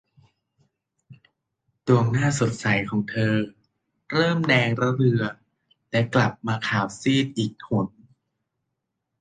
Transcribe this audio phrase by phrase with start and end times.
[1.87, 3.33] ดวงหน้าสดใสของเธอ
[4.13, 5.23] เริ่มแดงระเรื่อ
[5.91, 7.87] และกลับมาขาวซีดอีกหน